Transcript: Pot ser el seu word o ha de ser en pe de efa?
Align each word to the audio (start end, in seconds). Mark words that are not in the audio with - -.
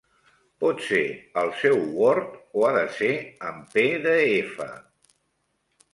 Pot 0.63 0.79
ser 0.85 1.01
el 1.41 1.51
seu 1.59 1.77
word 1.99 2.33
o 2.61 2.65
ha 2.69 2.73
de 2.79 2.87
ser 2.97 3.11
en 3.51 3.61
pe 3.77 3.87
de 4.07 4.17
efa? 4.41 4.71